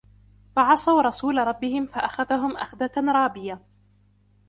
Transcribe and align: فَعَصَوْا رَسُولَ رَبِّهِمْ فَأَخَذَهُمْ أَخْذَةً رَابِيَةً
فَعَصَوْا 0.55 1.01
رَسُولَ 1.01 1.37
رَبِّهِمْ 1.37 1.85
فَأَخَذَهُمْ 1.85 2.57
أَخْذَةً 2.57 2.91
رَابِيَةً 2.97 3.61